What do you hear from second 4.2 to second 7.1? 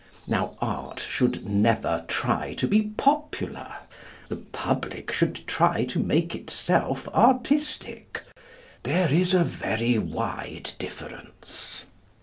The public should try to make itself